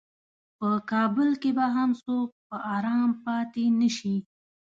په 0.57 0.69
کابل 0.91 1.29
کې 1.41 1.51
به 1.57 1.65
هم 1.75 1.89
څوک 2.03 2.29
په 2.47 2.55
ارام 2.75 3.09
پاتې 3.25 3.63
نشي. 3.79 4.15